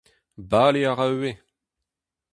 [0.49, 1.37] Bale a ra ivez.